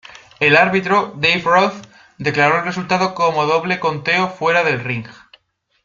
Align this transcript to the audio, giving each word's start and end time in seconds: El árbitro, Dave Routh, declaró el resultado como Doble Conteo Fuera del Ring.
El 0.39 0.57
árbitro, 0.57 1.13
Dave 1.15 1.43
Routh, 1.45 1.75
declaró 2.17 2.57
el 2.57 2.65
resultado 2.65 3.13
como 3.13 3.45
Doble 3.45 3.79
Conteo 3.79 4.29
Fuera 4.29 4.63
del 4.63 4.83
Ring. 4.83 5.05